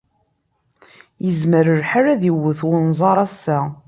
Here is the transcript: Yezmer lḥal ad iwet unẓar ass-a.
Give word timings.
Yezmer 1.25 1.65
lḥal 1.81 2.05
ad 2.13 2.21
iwet 2.31 2.59
unẓar 2.77 3.17
ass-a. 3.25 3.59